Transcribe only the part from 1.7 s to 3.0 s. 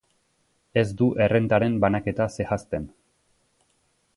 banaketa zehazten.